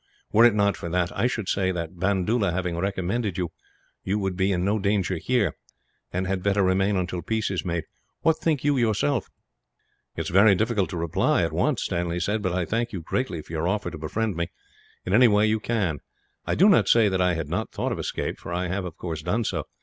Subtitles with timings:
[0.31, 3.51] Were it not for that, I should say that, Bandoola having recommended you,
[4.03, 5.53] you would be in no danger here,
[6.11, 7.83] and had better remain until peace is made.
[8.21, 9.29] "What think you, yourself?"
[10.15, 13.43] "It is very difficult to reply, at once," Stanley said, "but I thank you greatly
[13.43, 14.47] for your offer to befriend me,
[15.05, 15.99] in any way you can.
[16.47, 18.97] I do not say that I had not thought of escape, for I have of
[18.97, 19.67] course done so.